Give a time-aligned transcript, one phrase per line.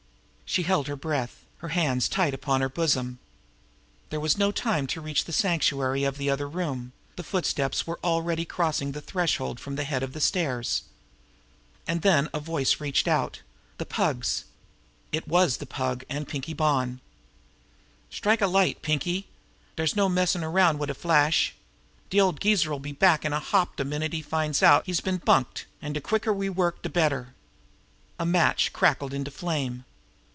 [0.53, 3.19] She held her breath, her hands tight upon her bosom.
[4.09, 8.01] There was no time to reach the sanctuary of the other room the footsteps were
[8.03, 10.83] already crossing the threshold from the head of the stairs.
[11.87, 13.29] And then a voice reached her
[13.77, 14.43] the Pug's.
[15.13, 16.99] It was the Pug and Pinkie Bonn.
[18.09, 19.27] "Strike a light, Pinkie!
[19.77, 21.55] Dere's no use messin' around wid a flash.
[22.09, 25.15] De old geezer'll be back on de hop de minute he finds out he's been
[25.15, 27.33] bunked, an' de quicker we work de better."
[28.19, 29.85] A match crackled into flame.